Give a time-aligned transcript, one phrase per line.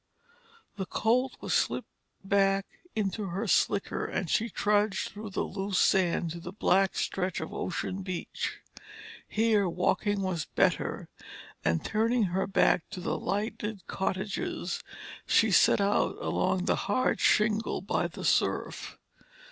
[0.77, 1.93] The Colt was slipped
[2.23, 2.65] back
[2.95, 7.53] into her slicker, and she trudged through the loose sand to the black stretch of
[7.53, 8.61] ocean beach.
[9.27, 11.07] Here, walking was better,
[11.63, 14.81] and turning her back on the lighted cottages,
[15.27, 18.97] she set out along the hard shingle by the surf.